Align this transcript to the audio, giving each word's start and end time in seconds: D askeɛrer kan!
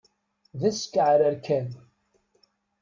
D 0.59 0.61
askeɛrer 0.69 1.35
kan! 1.45 1.67